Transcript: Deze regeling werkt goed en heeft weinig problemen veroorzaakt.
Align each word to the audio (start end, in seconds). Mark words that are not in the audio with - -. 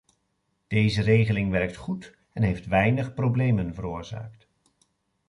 Deze 0.67 1.01
regeling 1.01 1.51
werkt 1.51 1.75
goed 1.75 2.15
en 2.33 2.43
heeft 2.43 2.67
weinig 2.67 3.13
problemen 3.13 3.73
veroorzaakt. 3.73 4.47